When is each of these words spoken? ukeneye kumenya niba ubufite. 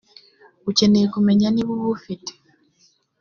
ukeneye 0.69 1.05
kumenya 1.13 1.47
niba 1.51 1.71
ubufite. 1.77 2.31